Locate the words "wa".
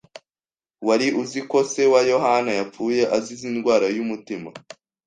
1.93-2.01